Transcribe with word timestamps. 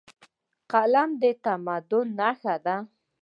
قلم 0.71 1.09
د 1.21 1.23
تمدن 1.43 2.05
نښه 2.19 2.55
ده. 2.65 2.75